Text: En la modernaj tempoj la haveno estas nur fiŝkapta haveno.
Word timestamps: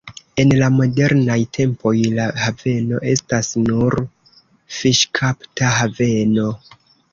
En 0.43 0.51
la 0.59 0.69
modernaj 0.77 1.35
tempoj 1.57 1.91
la 2.13 2.25
haveno 2.45 3.03
estas 3.13 3.51
nur 3.67 3.99
fiŝkapta 4.81 5.73
haveno. 5.79 6.51